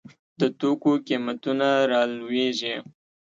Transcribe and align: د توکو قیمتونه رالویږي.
د 0.39 0.41
توکو 0.59 0.91
قیمتونه 1.07 1.67
رالویږي. 1.91 2.75